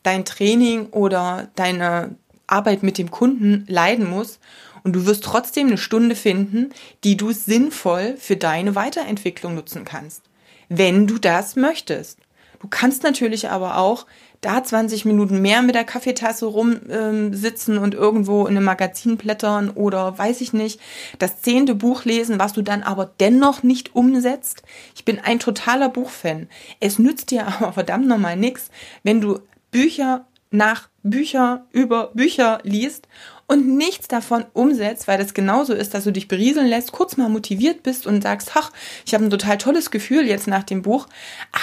dein 0.04 0.26
Training 0.26 0.88
oder 0.88 1.50
deine 1.56 2.16
Arbeit 2.54 2.84
mit 2.84 2.98
dem 2.98 3.12
Kunden 3.12 3.66
leiden 3.68 4.10
muss 4.10 4.40
und 4.84 4.94
du 4.94 5.06
wirst 5.06 5.24
trotzdem 5.24 5.68
eine 5.68 5.78
Stunde 5.78 6.16
finden, 6.16 6.70
die 7.04 7.18
du 7.18 7.32
sinnvoll 7.32 8.16
für 8.18 8.38
deine 8.38 8.76
Weiterentwicklung 8.76 9.56
nutzen 9.56 9.86
kannst, 9.86 10.22
wenn 10.70 11.08
du 11.08 11.18
das 11.18 11.56
möchtest. 11.56 12.20
Du 12.60 12.70
kannst 12.70 13.04
natürlich 13.04 13.50
aber 13.50 13.78
auch 13.78 14.06
da 14.40 14.64
20 14.64 15.06
Minuten 15.06 15.42
mehr 15.42 15.62
mit 15.62 15.76
der 15.76 15.84
Kaffeetasse 15.84 16.46
rumsitzen 16.46 17.78
ähm, 17.78 17.84
und 17.84 17.94
irgendwo 17.94 18.46
in 18.46 18.56
einem 18.56 18.66
Magazin 18.66 19.18
blättern 19.18 19.70
oder 19.70 20.18
weiß 20.18 20.42
ich 20.42 20.54
nicht, 20.54 20.80
das 21.20 21.42
zehnte 21.42 21.76
Buch 21.76 22.06
lesen, 22.06 22.40
was 22.40 22.54
du 22.54 22.62
dann 22.62 22.84
aber 22.84 23.10
dennoch 23.20 23.64
nicht 23.64 23.96
umsetzt. 23.96 24.64
Ich 24.96 25.06
bin 25.06 25.20
ein 25.20 25.40
totaler 25.40 25.90
Buchfan. 25.90 26.48
Es 26.80 27.00
nützt 27.00 27.32
dir 27.32 27.48
aber 27.60 27.74
verdammt 27.74 28.08
nochmal 28.08 28.38
nichts, 28.38 28.70
wenn 29.04 29.22
du 29.22 29.40
Bücher 29.72 30.26
nach 30.52 30.88
Bücher 31.04 31.66
über 31.72 32.12
Bücher 32.14 32.60
liest 32.64 33.08
und 33.46 33.78
nichts 33.78 34.08
davon 34.08 34.46
umsetzt, 34.54 35.08
weil 35.08 35.18
das 35.18 35.34
genauso 35.34 35.74
ist, 35.74 35.94
dass 35.94 36.06
du 36.06 36.12
dich 36.12 36.28
berieseln 36.28 36.68
lässt, 36.68 36.92
kurz 36.92 37.18
mal 37.18 37.30
motiviert 37.30 37.84
bist 37.84 38.08
und 38.08 38.24
sagst, 38.24 38.52
ach, 38.56 38.72
ich 39.06 39.14
habe 39.14 39.26
ein 39.26 39.30
total 39.30 39.58
tolles 39.58 39.92
Gefühl 39.92 40.26
jetzt 40.26 40.48
nach 40.48 40.64
dem 40.64 40.82
Buch, 40.82 41.08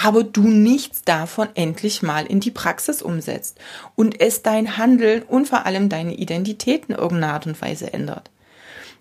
aber 0.03 0.23
du 0.23 0.43
nichts 0.43 1.01
davon 1.01 1.49
endlich 1.55 2.01
mal 2.01 2.25
in 2.25 2.39
die 2.39 2.51
Praxis 2.51 3.01
umsetzt 3.01 3.59
und 3.95 4.21
es 4.21 4.43
dein 4.43 4.77
Handeln 4.77 5.23
und 5.23 5.47
vor 5.49 5.65
allem 5.65 5.89
deine 5.89 6.13
Identität 6.13 6.85
in 6.87 6.95
irgendeiner 6.95 7.33
Art 7.33 7.47
und 7.47 7.61
Weise 7.61 7.91
ändert. 7.91 8.29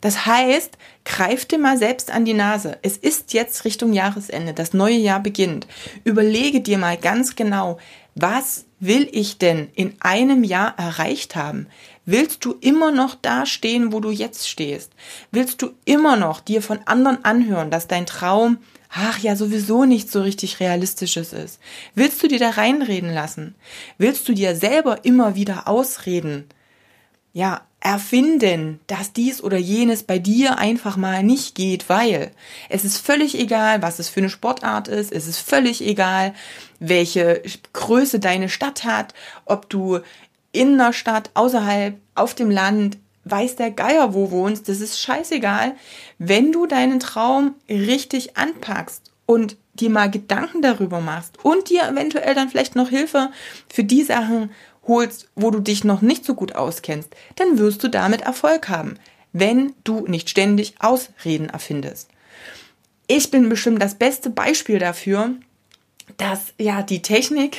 Das 0.00 0.24
heißt, 0.24 0.78
greif 1.04 1.44
dir 1.44 1.58
mal 1.58 1.76
selbst 1.76 2.10
an 2.10 2.24
die 2.24 2.32
Nase. 2.32 2.78
Es 2.82 2.96
ist 2.96 3.34
jetzt 3.34 3.64
Richtung 3.66 3.92
Jahresende, 3.92 4.54
das 4.54 4.72
neue 4.72 4.96
Jahr 4.96 5.20
beginnt. 5.20 5.66
Überlege 6.04 6.62
dir 6.62 6.78
mal 6.78 6.96
ganz 6.96 7.36
genau, 7.36 7.78
was 8.14 8.64
will 8.80 9.08
ich 9.12 9.38
denn 9.38 9.68
in 9.74 9.94
einem 10.00 10.44
Jahr 10.44 10.78
erreicht 10.78 11.36
haben? 11.36 11.66
Willst 12.06 12.44
du 12.44 12.56
immer 12.60 12.90
noch 12.90 13.14
da 13.14 13.46
stehen, 13.46 13.92
wo 13.92 14.00
du 14.00 14.10
jetzt 14.10 14.48
stehst? 14.48 14.92
Willst 15.30 15.62
du 15.62 15.70
immer 15.84 16.16
noch 16.16 16.40
dir 16.40 16.62
von 16.62 16.80
anderen 16.86 17.24
anhören, 17.24 17.70
dass 17.70 17.86
dein 17.86 18.06
Traum, 18.06 18.58
ach 18.88 19.18
ja, 19.18 19.36
sowieso 19.36 19.84
nicht 19.84 20.10
so 20.10 20.22
richtig 20.22 20.60
realistisches 20.60 21.32
ist? 21.32 21.60
Willst 21.94 22.22
du 22.22 22.28
dir 22.28 22.38
da 22.38 22.50
reinreden 22.50 23.12
lassen? 23.12 23.54
Willst 23.98 24.28
du 24.28 24.32
dir 24.32 24.56
selber 24.56 25.04
immer 25.04 25.34
wieder 25.34 25.68
ausreden? 25.68 26.46
Ja, 27.32 27.62
erfinden, 27.80 28.80
dass 28.86 29.12
dies 29.14 29.42
oder 29.42 29.56
jenes 29.56 30.02
bei 30.02 30.18
dir 30.18 30.58
einfach 30.58 30.96
mal 30.96 31.22
nicht 31.22 31.54
geht, 31.54 31.88
weil 31.88 32.30
es 32.68 32.84
ist 32.84 32.98
völlig 32.98 33.38
egal, 33.38 33.80
was 33.80 33.98
es 33.98 34.10
für 34.10 34.20
eine 34.20 34.28
Sportart 34.28 34.86
ist, 34.88 35.10
es 35.12 35.26
ist 35.26 35.38
völlig 35.38 35.82
egal, 35.82 36.34
welche 36.78 37.42
Größe 37.72 38.20
deine 38.20 38.50
Stadt 38.50 38.84
hat, 38.84 39.14
ob 39.46 39.70
du 39.70 40.00
in 40.52 40.76
der 40.76 40.92
Stadt, 40.92 41.30
außerhalb, 41.34 41.96
auf 42.14 42.34
dem 42.34 42.50
Land, 42.50 42.98
weiß 43.24 43.56
der 43.56 43.70
Geier 43.70 44.12
wo 44.14 44.30
wohnst, 44.30 44.68
das 44.68 44.80
ist 44.80 45.00
scheißegal, 45.00 45.74
wenn 46.18 46.52
du 46.52 46.66
deinen 46.66 47.00
Traum 47.00 47.54
richtig 47.68 48.36
anpackst 48.36 49.10
und 49.26 49.56
dir 49.74 49.90
mal 49.90 50.10
Gedanken 50.10 50.60
darüber 50.60 51.00
machst 51.00 51.42
und 51.44 51.70
dir 51.70 51.84
eventuell 51.88 52.34
dann 52.34 52.48
vielleicht 52.48 52.76
noch 52.76 52.88
Hilfe 52.88 53.30
für 53.72 53.84
die 53.84 54.02
Sachen 54.02 54.50
holst, 54.86 55.28
wo 55.34 55.50
du 55.50 55.60
dich 55.60 55.84
noch 55.84 56.00
nicht 56.00 56.24
so 56.24 56.34
gut 56.34 56.54
auskennst, 56.54 57.10
dann 57.36 57.58
wirst 57.58 57.82
du 57.82 57.88
damit 57.88 58.22
Erfolg 58.22 58.68
haben, 58.68 58.96
wenn 59.32 59.74
du 59.84 60.06
nicht 60.06 60.30
ständig 60.30 60.74
Ausreden 60.80 61.48
erfindest. 61.48 62.08
Ich 63.06 63.30
bin 63.30 63.48
bestimmt 63.48 63.82
das 63.82 63.96
beste 63.96 64.30
Beispiel 64.30 64.78
dafür, 64.78 65.34
dass 66.16 66.52
ja 66.58 66.82
die 66.82 67.02
Technik 67.02 67.58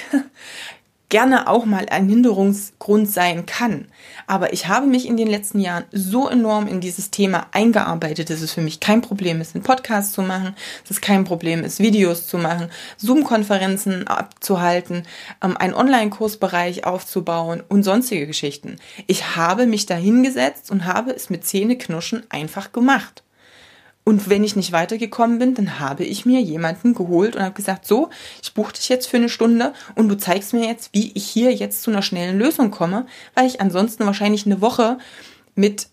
gerne 1.12 1.48
auch 1.48 1.66
mal 1.66 1.88
ein 1.90 2.10
Hinderungsgrund 2.10 3.12
sein 3.12 3.46
kann. 3.46 3.86
Aber 4.26 4.54
ich 4.54 4.68
habe 4.68 4.88
mich 4.88 5.06
in 5.06 5.18
den 5.18 5.28
letzten 5.28 5.60
Jahren 5.60 5.84
so 5.92 6.28
enorm 6.28 6.68
in 6.68 6.80
dieses 6.80 7.12
Thema 7.12 7.48
eingearbeitet, 7.52 8.30
dass 8.30 8.42
es 8.42 8.54
für 8.54 8.62
mich 8.62 8.80
kein 8.80 9.02
Problem 9.02 9.42
ist, 9.42 9.54
einen 9.54 9.64
Podcast 9.64 10.14
zu 10.14 10.24
machen, 10.24 10.56
dass 10.84 10.98
es 10.98 11.02
kein 11.02 11.26
Problem 11.26 11.64
ist, 11.64 11.80
Videos 11.80 12.28
zu 12.28 12.38
machen, 12.38 12.70
Zoom-Konferenzen 12.98 14.08
abzuhalten, 14.08 15.04
ähm, 15.44 15.58
einen 15.58 15.74
Online-Kursbereich 15.74 16.86
aufzubauen 16.86 17.62
und 17.68 17.84
sonstige 17.84 18.26
Geschichten. 18.26 18.78
Ich 19.06 19.36
habe 19.36 19.68
mich 19.68 19.86
da 19.86 19.96
hingesetzt 19.96 20.72
und 20.72 20.86
habe 20.86 21.12
es 21.12 21.30
mit 21.30 21.46
Zähneknirschen 21.46 22.24
einfach 22.30 22.72
gemacht. 22.72 23.24
Und 24.04 24.30
wenn 24.30 24.44
ich 24.44 24.56
nicht 24.56 24.72
weitergekommen 24.72 25.38
bin, 25.38 25.54
dann 25.54 25.80
habe 25.80 26.04
ich 26.04 26.26
mir 26.26 26.42
jemanden 26.42 26.96
geholt 26.96 27.36
und 27.36 27.44
habe 27.44 27.54
gesagt, 27.54 27.86
so, 27.86 28.10
ich 28.42 28.54
buche 28.54 28.74
dich 28.74 28.90
jetzt 28.90 29.08
für 29.08 29.18
eine 29.18 29.30
Stunde 29.30 29.74
und 29.96 30.10
du 30.10 30.18
zeigst 30.18 30.54
mir 30.54 30.66
jetzt, 30.66 30.90
wie 30.94 31.12
ich 31.14 31.28
hier 31.28 31.54
jetzt 31.54 31.84
zu 31.84 31.92
einer 31.92 32.02
schnellen 32.02 32.40
Lösung 32.40 32.72
komme, 32.72 33.06
weil 33.36 33.46
ich 33.46 33.62
ansonsten 33.62 34.06
wahrscheinlich 34.06 34.46
eine 34.46 34.60
Woche 34.60 34.98
mit 35.54 35.88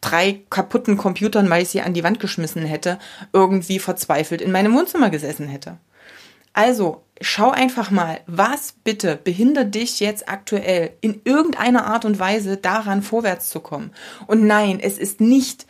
drei 0.00 0.42
kaputten 0.50 0.96
Computern, 0.96 1.48
weil 1.48 1.62
ich 1.62 1.68
sie 1.68 1.80
an 1.80 1.94
die 1.94 2.04
Wand 2.04 2.20
geschmissen 2.20 2.64
hätte, 2.64 2.98
irgendwie 3.32 3.78
verzweifelt 3.78 4.40
in 4.40 4.52
meinem 4.52 4.74
Wohnzimmer 4.74 5.10
gesessen 5.10 5.48
hätte. 5.48 5.78
Also, 6.52 7.02
schau 7.20 7.50
einfach 7.50 7.90
mal, 7.90 8.20
was 8.26 8.74
bitte 8.82 9.16
behindert 9.16 9.74
dich 9.74 10.00
jetzt 10.00 10.28
aktuell 10.28 10.92
in 11.00 11.20
irgendeiner 11.24 11.86
Art 11.86 12.04
und 12.04 12.18
Weise 12.18 12.56
daran 12.56 13.02
vorwärts 13.02 13.50
zu 13.50 13.60
kommen. 13.60 13.92
Und 14.26 14.46
nein, 14.46 14.80
es 14.80 14.96
ist 14.96 15.20
nicht 15.20 15.66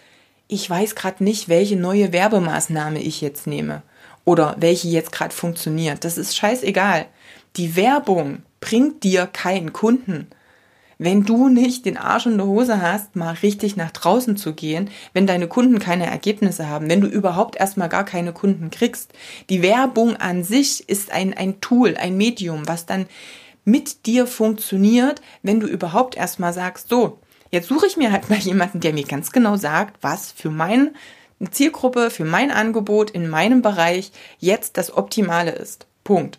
ich 0.49 0.69
weiß 0.69 0.95
gerade 0.95 1.25
nicht, 1.25 1.49
welche 1.49 1.77
neue 1.77 2.13
Werbemaßnahme 2.13 3.01
ich 3.01 3.21
jetzt 3.21 3.47
nehme 3.47 3.83
oder 4.25 4.57
welche 4.59 4.89
jetzt 4.89 5.13
gerade 5.13 5.35
funktioniert. 5.35 6.05
Das 6.05 6.19
ist 6.19 6.37
scheißegal. 6.37 7.07
Die 7.57 7.77
Werbung 7.77 8.43
bringt 8.61 9.03
dir 9.03 9.27
keinen 9.27 9.73
Kunden. 9.73 10.29
Wenn 10.99 11.25
du 11.25 11.49
nicht 11.49 11.85
den 11.85 11.99
Arsch 11.99 12.25
in 12.25 12.39
der 12.39 12.47
Hose 12.47 12.81
hast, 12.81 13.17
mal 13.17 13.35
richtig 13.43 13.77
nach 13.77 13.91
draußen 13.91 14.37
zu 14.39 14.55
gehen, 14.55 14.91
wenn 15.13 15.27
deine 15.27 15.47
Kunden 15.47 15.79
keine 15.79 16.07
Ergebnisse 16.07 16.69
haben, 16.69 16.89
wenn 16.89 17.03
du 17.03 17.07
überhaupt 17.07 17.57
erstmal 17.57 17.91
gar 17.91 18.05
keine 18.05 18.33
Kunden 18.33 18.71
kriegst. 18.71 19.13
Die 19.51 19.61
Werbung 19.61 20.17
an 20.17 20.43
sich 20.43 20.89
ist 20.89 21.13
ein, 21.13 21.35
ein 21.35 21.61
Tool, 21.61 21.97
ein 21.99 22.17
Medium, 22.17 22.67
was 22.67 22.87
dann 22.87 23.07
mit 23.65 24.07
dir 24.07 24.27
funktioniert, 24.27 25.21
wenn 25.43 25.61
du 25.61 25.67
überhaupt 25.67 26.17
erstmal 26.17 26.55
sagst, 26.55 26.89
so, 26.89 27.19
Jetzt 27.51 27.69
suche 27.69 27.87
ich 27.87 27.97
mir 27.97 28.13
halt 28.13 28.29
mal 28.31 28.39
jemanden, 28.39 28.81
der 28.81 28.93
mir 28.93 29.05
ganz 29.05 29.33
genau 29.33 29.57
sagt, 29.57 30.03
was 30.03 30.33
für 30.33 30.51
meine 30.51 30.93
Zielgruppe, 31.51 32.11
für 32.11 32.25
mein 32.25 32.51
Angebot 32.51 33.11
in 33.11 33.29
meinem 33.29 33.63
Bereich 33.63 34.11
jetzt 34.39 34.77
das 34.77 34.97
Optimale 34.97 35.53
ist. 35.53 35.87
Punkt. 36.05 36.39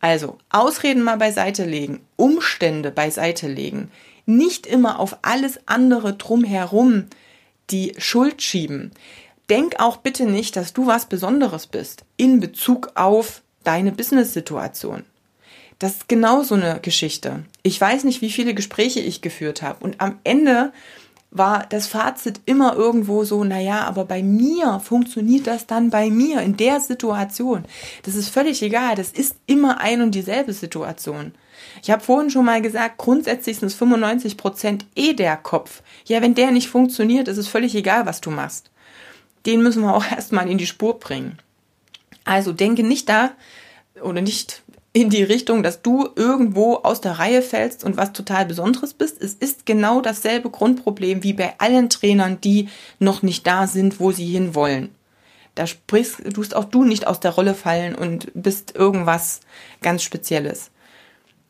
Also, 0.00 0.38
Ausreden 0.50 1.02
mal 1.02 1.16
beiseite 1.16 1.64
legen, 1.64 2.06
Umstände 2.16 2.90
beiseite 2.90 3.48
legen, 3.48 3.90
nicht 4.26 4.66
immer 4.66 5.00
auf 5.00 5.18
alles 5.22 5.60
andere 5.66 6.14
drumherum 6.14 7.06
die 7.70 7.94
Schuld 7.98 8.42
schieben. 8.42 8.92
Denk 9.50 9.80
auch 9.80 9.98
bitte 9.98 10.24
nicht, 10.24 10.56
dass 10.56 10.72
du 10.72 10.86
was 10.86 11.06
Besonderes 11.06 11.66
bist 11.66 12.04
in 12.16 12.40
Bezug 12.40 12.92
auf 12.94 13.42
deine 13.62 13.92
Business-Situation. 13.92 15.04
Das 15.84 15.96
ist 15.96 16.08
genau 16.08 16.42
so 16.42 16.54
eine 16.54 16.80
Geschichte. 16.80 17.44
Ich 17.62 17.78
weiß 17.78 18.04
nicht, 18.04 18.22
wie 18.22 18.30
viele 18.30 18.54
Gespräche 18.54 19.00
ich 19.00 19.20
geführt 19.20 19.60
habe. 19.60 19.84
Und 19.84 20.00
am 20.00 20.18
Ende 20.24 20.72
war 21.30 21.66
das 21.68 21.88
Fazit 21.88 22.40
immer 22.46 22.74
irgendwo 22.74 23.24
so, 23.24 23.44
naja, 23.44 23.82
aber 23.82 24.06
bei 24.06 24.22
mir 24.22 24.80
funktioniert 24.80 25.46
das 25.46 25.66
dann 25.66 25.90
bei 25.90 26.08
mir 26.08 26.40
in 26.40 26.56
der 26.56 26.80
Situation. 26.80 27.66
Das 28.02 28.14
ist 28.14 28.30
völlig 28.30 28.62
egal. 28.62 28.94
Das 28.94 29.10
ist 29.10 29.36
immer 29.44 29.78
ein 29.78 30.00
und 30.00 30.14
dieselbe 30.14 30.54
Situation. 30.54 31.34
Ich 31.82 31.90
habe 31.90 32.02
vorhin 32.02 32.30
schon 32.30 32.46
mal 32.46 32.62
gesagt, 32.62 32.96
grundsätzlich 32.96 33.58
sind 33.58 33.66
es 33.66 33.74
95 33.74 34.38
Prozent 34.38 34.86
eh 34.96 35.12
der 35.12 35.36
Kopf. 35.36 35.82
Ja, 36.06 36.22
wenn 36.22 36.34
der 36.34 36.50
nicht 36.50 36.70
funktioniert, 36.70 37.28
ist 37.28 37.36
es 37.36 37.46
völlig 37.46 37.74
egal, 37.74 38.06
was 38.06 38.22
du 38.22 38.30
machst. 38.30 38.70
Den 39.44 39.62
müssen 39.62 39.82
wir 39.82 39.94
auch 39.94 40.10
erstmal 40.10 40.48
in 40.48 40.56
die 40.56 40.66
Spur 40.66 40.98
bringen. 40.98 41.36
Also 42.24 42.54
denke 42.54 42.82
nicht 42.84 43.10
da 43.10 43.32
oder 44.00 44.22
nicht 44.22 44.63
in 44.94 45.10
die 45.10 45.24
Richtung, 45.24 45.64
dass 45.64 45.82
du 45.82 46.08
irgendwo 46.14 46.76
aus 46.76 47.00
der 47.00 47.18
Reihe 47.18 47.42
fällst 47.42 47.82
und 47.82 47.96
was 47.96 48.12
total 48.12 48.46
Besonderes 48.46 48.94
bist. 48.94 49.20
Es 49.20 49.34
ist 49.34 49.66
genau 49.66 50.00
dasselbe 50.00 50.50
Grundproblem 50.50 51.24
wie 51.24 51.32
bei 51.32 51.54
allen 51.58 51.90
Trainern, 51.90 52.40
die 52.40 52.68
noch 53.00 53.22
nicht 53.22 53.44
da 53.44 53.66
sind, 53.66 53.98
wo 53.98 54.12
sie 54.12 54.26
hinwollen. 54.26 54.94
Da 55.56 55.66
sprichst, 55.66 56.22
tust 56.32 56.54
auch 56.54 56.64
du 56.64 56.84
nicht 56.84 57.08
aus 57.08 57.18
der 57.18 57.32
Rolle 57.32 57.54
fallen 57.54 57.96
und 57.96 58.30
bist 58.34 58.76
irgendwas 58.76 59.40
ganz 59.82 60.04
Spezielles. 60.04 60.70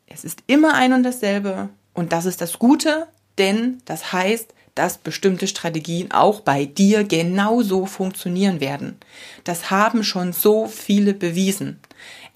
Es 0.07 0.25
ist 0.25 0.41
immer 0.47 0.73
ein 0.73 0.93
und 0.93 1.03
dasselbe 1.03 1.69
und 1.93 2.13
das 2.13 2.25
ist 2.25 2.41
das 2.41 2.57
Gute, 2.57 3.07
denn 3.37 3.77
das 3.85 4.11
heißt, 4.11 4.55
dass 4.73 4.97
bestimmte 4.97 5.47
Strategien 5.47 6.11
auch 6.11 6.41
bei 6.41 6.65
dir 6.65 7.03
genauso 7.03 7.85
funktionieren 7.85 8.59
werden. 8.59 8.97
Das 9.43 9.69
haben 9.69 10.03
schon 10.03 10.33
so 10.33 10.67
viele 10.67 11.13
bewiesen. 11.13 11.79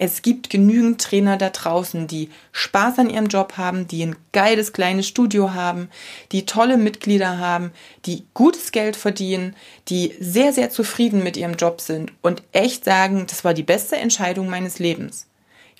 Es 0.01 0.21
gibt 0.21 0.49
genügend 0.49 1.01
Trainer 1.01 1.35
da 1.35 1.49
draußen, 1.49 2.07
die 2.07 2.29
Spaß 2.53 2.99
an 2.99 3.09
ihrem 3.09 3.27
Job 3.27 3.57
haben, 3.57 3.85
die 3.85 4.05
ein 4.05 4.15
geiles 4.31 4.71
kleines 4.71 5.09
Studio 5.09 5.53
haben, 5.53 5.89
die 6.31 6.45
tolle 6.45 6.77
Mitglieder 6.77 7.37
haben, 7.37 7.71
die 8.05 8.23
gutes 8.33 8.71
Geld 8.71 8.95
verdienen, 8.95 9.57
die 9.89 10.15
sehr, 10.17 10.53
sehr 10.53 10.69
zufrieden 10.69 11.21
mit 11.21 11.35
ihrem 11.35 11.55
Job 11.55 11.81
sind 11.81 12.13
und 12.21 12.43
echt 12.53 12.85
sagen, 12.85 13.25
das 13.27 13.43
war 13.43 13.53
die 13.53 13.61
beste 13.61 13.97
Entscheidung 13.97 14.49
meines 14.49 14.79
Lebens. 14.79 15.27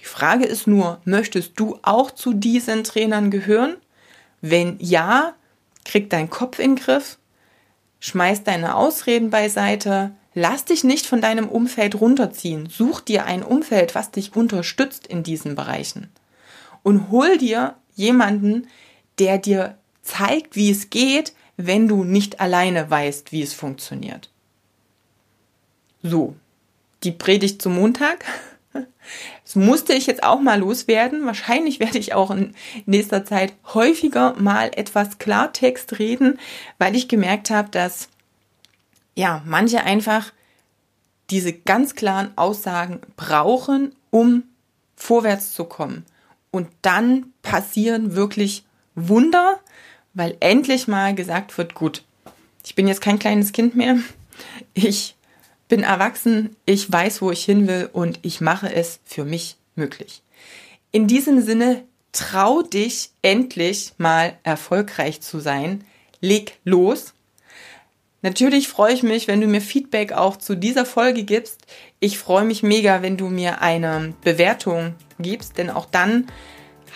Die 0.01 0.05
Frage 0.05 0.45
ist 0.45 0.67
nur, 0.67 0.99
möchtest 1.05 1.53
du 1.55 1.79
auch 1.81 2.11
zu 2.11 2.33
diesen 2.33 2.83
Trainern 2.83 3.31
gehören? 3.31 3.77
Wenn 4.41 4.75
ja, 4.81 5.33
krieg 5.85 6.09
deinen 6.09 6.29
Kopf 6.29 6.59
in 6.59 6.75
den 6.75 6.83
Griff, 6.83 7.17
schmeiß 8.01 8.43
deine 8.43 8.75
Ausreden 8.75 9.29
beiseite, 9.29 10.11
Lass 10.33 10.65
dich 10.65 10.83
nicht 10.83 11.05
von 11.05 11.21
deinem 11.21 11.49
Umfeld 11.49 11.99
runterziehen. 11.99 12.69
Such 12.69 13.01
dir 13.01 13.25
ein 13.25 13.43
Umfeld, 13.43 13.95
was 13.95 14.11
dich 14.11 14.35
unterstützt 14.35 15.07
in 15.07 15.23
diesen 15.23 15.55
Bereichen. 15.55 16.09
Und 16.83 17.09
hol 17.09 17.37
dir 17.37 17.75
jemanden, 17.95 18.67
der 19.17 19.37
dir 19.37 19.77
zeigt, 20.01 20.55
wie 20.55 20.71
es 20.71 20.89
geht, 20.89 21.33
wenn 21.57 21.87
du 21.87 22.03
nicht 22.03 22.39
alleine 22.39 22.89
weißt, 22.89 23.31
wie 23.31 23.41
es 23.41 23.53
funktioniert. 23.53 24.29
So, 26.01 26.35
die 27.03 27.11
Predigt 27.11 27.61
zum 27.61 27.75
Montag. 27.75 28.25
Das 29.43 29.55
musste 29.55 29.93
ich 29.93 30.05
jetzt 30.05 30.21
auch 30.21 30.39
mal 30.39 30.59
loswerden. 30.59 31.25
Wahrscheinlich 31.25 31.79
werde 31.79 31.97
ich 31.97 32.13
auch 32.13 32.29
in 32.29 32.53
nächster 32.85 33.25
Zeit 33.25 33.53
häufiger 33.73 34.35
mal 34.37 34.69
etwas 34.75 35.17
Klartext 35.17 35.97
reden, 35.97 36.37
weil 36.77 36.95
ich 36.95 37.07
gemerkt 37.07 37.49
habe, 37.49 37.69
dass 37.71 38.09
ja, 39.15 39.41
manche 39.45 39.83
einfach 39.83 40.31
diese 41.29 41.53
ganz 41.53 41.95
klaren 41.95 42.31
Aussagen 42.37 43.01
brauchen, 43.15 43.95
um 44.09 44.43
vorwärts 44.95 45.53
zu 45.53 45.65
kommen. 45.65 46.05
Und 46.51 46.67
dann 46.81 47.33
passieren 47.41 48.15
wirklich 48.15 48.65
Wunder, 48.95 49.59
weil 50.13 50.35
endlich 50.39 50.87
mal 50.87 51.13
gesagt 51.13 51.57
wird, 51.57 51.75
gut, 51.75 52.03
ich 52.65 52.75
bin 52.75 52.87
jetzt 52.87 53.01
kein 53.01 53.19
kleines 53.19 53.51
Kind 53.51 53.75
mehr, 53.75 53.97
ich 54.73 55.15
bin 55.67 55.83
erwachsen, 55.83 56.55
ich 56.65 56.91
weiß, 56.91 57.21
wo 57.21 57.31
ich 57.31 57.45
hin 57.45 57.67
will 57.67 57.89
und 57.93 58.19
ich 58.23 58.41
mache 58.41 58.73
es 58.73 58.99
für 59.05 59.23
mich 59.23 59.57
möglich. 59.75 60.23
In 60.91 61.07
diesem 61.07 61.41
Sinne, 61.41 61.83
trau 62.11 62.63
dich 62.63 63.11
endlich 63.21 63.93
mal 63.97 64.37
erfolgreich 64.41 65.21
zu 65.21 65.39
sein, 65.39 65.83
leg 66.21 66.57
los 66.63 67.13
Natürlich 68.21 68.67
freue 68.67 68.93
ich 68.93 69.03
mich, 69.03 69.27
wenn 69.27 69.39
du 69.39 69.47
mir 69.47 69.61
Feedback 69.61 70.11
auch 70.11 70.35
zu 70.37 70.55
dieser 70.55 70.85
Folge 70.85 71.23
gibst. 71.23 71.61
Ich 71.99 72.19
freue 72.19 72.43
mich 72.43 72.63
mega, 72.63 73.01
wenn 73.01 73.15
du 73.15 73.29
mir 73.29 73.61
eine 73.61 74.13
Bewertung 74.21 74.95
gibst, 75.19 75.57
denn 75.57 75.69
auch 75.69 75.85
dann 75.85 76.27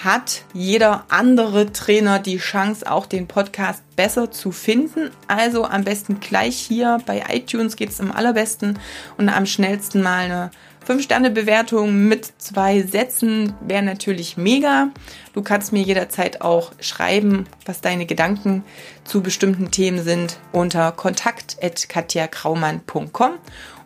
hat 0.03 0.41
jeder 0.53 1.05
andere 1.09 1.71
Trainer 1.71 2.19
die 2.19 2.37
Chance, 2.37 2.89
auch 2.89 3.05
den 3.05 3.27
Podcast 3.27 3.83
besser 3.95 4.31
zu 4.31 4.51
finden. 4.51 5.11
Also 5.27 5.65
am 5.65 5.83
besten 5.83 6.19
gleich 6.19 6.57
hier 6.57 6.97
bei 7.05 7.23
iTunes 7.29 7.75
geht 7.75 7.89
es 7.89 8.01
am 8.01 8.11
allerbesten 8.11 8.79
und 9.17 9.29
am 9.29 9.45
schnellsten 9.45 10.01
mal 10.01 10.25
eine 10.25 10.51
5-Sterne-Bewertung 10.87 12.07
mit 12.07 12.31
zwei 12.37 12.81
Sätzen 12.81 13.53
wäre 13.61 13.83
natürlich 13.83 14.37
mega. 14.37 14.91
Du 15.33 15.41
kannst 15.41 15.73
mir 15.73 15.81
jederzeit 15.81 16.41
auch 16.41 16.71
schreiben, 16.79 17.45
was 17.65 17.81
deine 17.81 18.05
Gedanken 18.05 18.63
zu 19.03 19.21
bestimmten 19.21 19.71
Themen 19.71 20.01
sind 20.03 20.39
unter 20.51 20.91
kontakt.katjakraumann.com 20.91 23.31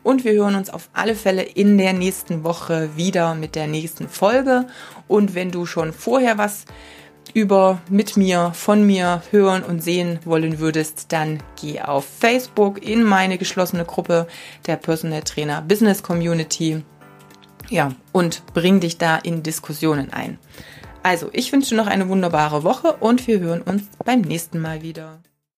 und 0.03 0.23
wir 0.23 0.31
hören 0.31 0.55
uns 0.55 0.69
auf 0.69 0.87
alle 0.93 1.15
Fälle 1.15 1.43
in 1.43 1.77
der 1.77 1.91
nächsten 1.93 2.45
Woche 2.45 2.95
wieder 2.95 3.35
mit 3.35 3.55
der 3.55 3.67
nächsten 3.67 4.07
Folge. 4.07 4.67
Und 5.07 5.35
wenn 5.35 5.51
du 5.51 5.65
schon 5.65 5.91
vorher 5.91 6.37
was 6.37 6.63
über 7.35 7.81
mit 7.89 8.17
mir, 8.17 8.51
von 8.53 8.85
mir 8.85 9.21
hören 9.31 9.63
und 9.63 9.83
sehen 9.83 10.19
wollen 10.25 10.59
würdest, 10.59 11.07
dann 11.09 11.43
geh 11.59 11.81
auf 11.81 12.05
Facebook 12.05 12.83
in 12.83 13.03
meine 13.03 13.37
geschlossene 13.37 13.85
Gruppe 13.85 14.27
der 14.65 14.75
Personal 14.75 15.21
Trainer 15.21 15.61
Business 15.61 16.03
Community. 16.03 16.83
Ja, 17.69 17.93
und 18.11 18.45
bring 18.53 18.79
dich 18.79 18.97
da 18.97 19.17
in 19.17 19.43
Diskussionen 19.43 20.13
ein. 20.13 20.37
Also, 21.03 21.29
ich 21.33 21.51
wünsche 21.51 21.75
noch 21.75 21.87
eine 21.87 22.09
wunderbare 22.09 22.63
Woche 22.63 22.93
und 22.99 23.27
wir 23.27 23.39
hören 23.39 23.61
uns 23.61 23.83
beim 24.03 24.21
nächsten 24.21 24.59
Mal 24.59 24.81
wieder. 24.81 25.19